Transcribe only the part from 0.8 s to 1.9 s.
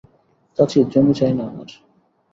জমি চাই না আমার।